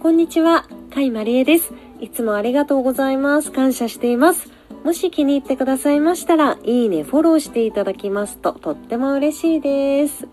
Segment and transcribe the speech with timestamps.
[0.00, 1.74] こんにちは、甲斐まりえです。
[2.00, 3.52] いつもありがとうございます。
[3.52, 4.50] 感謝しています。
[4.82, 10.26] もし気に入ってくださいましたら、いいね、フォローしていただきますととっても嬉しいです。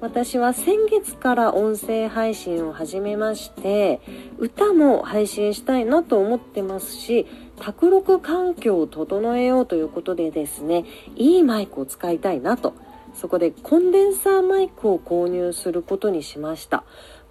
[0.00, 4.00] 私は先月から音声配信を始めまして、
[4.38, 7.26] 歌も配信したいなと思ってますし、
[7.60, 12.72] 卓録環境を整えようということでですね、いいマイクを使いたいなと。
[13.14, 16.84] そこでコンデンサーマイクを購入することにしました。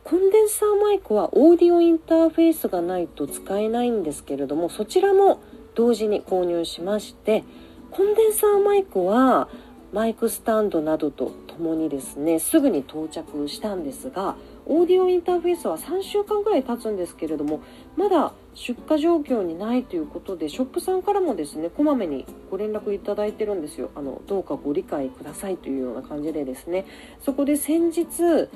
[0.04, 5.40] コンデンサーマイクはオーディオインターフェースがないと使えないんですけれども、そちらも
[5.76, 7.44] 同時に購入しまして
[7.92, 9.48] コンデンサーマイクは
[9.94, 17.62] マイクスタンドなどとともにですねすぐに到着したんですがオーディオインターフェースは3週間ぐらい経つんですけれども
[17.98, 23.90] まだ出荷状況にないということでショップさんからもですねこまめにご連絡いただいてるんですよ。
[23.96, 26.86] あのどうかご理解くださいというような感じでですね。
[27.22, 28.50] そこで先日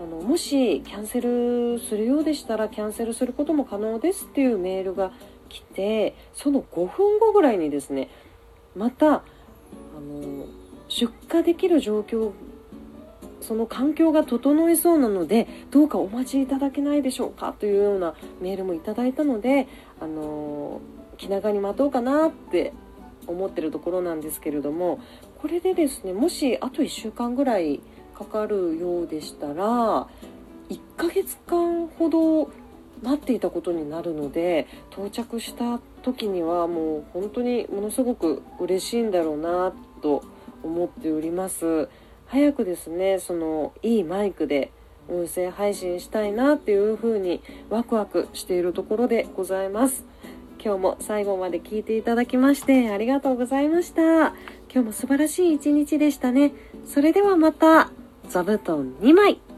[0.00, 5.12] あのもしキャンセルするようでしたらキャンセルすることも可能ですっていうメールが
[5.48, 8.08] 来てその5分後ぐらいにですね
[8.74, 9.22] またあ
[10.00, 10.46] の
[10.94, 12.30] 出荷できる状況
[13.40, 19.66] その環境が整いそうなのでどうかお待ちいただけないでしょうかというようなメールもいただいたので
[20.00, 20.80] あの
[21.16, 22.72] 気長に待とうかなって
[23.26, 25.00] 思ってるところなんですけれども
[25.42, 27.80] これでですねもしあと1週間ぐらい
[28.16, 30.06] かかるようでしたら
[30.68, 32.52] 1ヶ月間ほど
[33.02, 40.22] 待っていたことになるので到着した時にはもう本当にものすごく嬉しいんだろうなと
[40.64, 41.88] 思っております。
[42.26, 44.72] 早くですねそのいいマイクで
[45.08, 50.04] 音声配信したいなっていう風にワクワクしているところでございます。
[50.64, 54.28] 今日も最後まで聞いていただきましてありがとうございました。
[54.32, 54.34] 今
[54.72, 56.54] 日も素晴らしい一日でしたね。
[56.86, 57.90] それではまた
[58.28, 59.53] 座布団2枚。